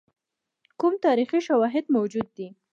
کوم 0.79 0.93
تاریخي 1.05 1.39
شواهد 1.47 1.85
موجود 1.95 2.27
دي. 2.37 2.47